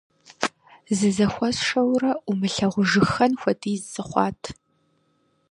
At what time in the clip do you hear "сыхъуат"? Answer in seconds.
3.91-4.41